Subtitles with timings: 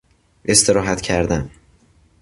[0.45, 1.49] استراحت کردن